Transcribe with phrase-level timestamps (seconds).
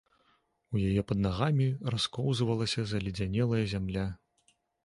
[0.77, 4.07] У яе пад нагамі раскоўзвалася заледзянелая зямля.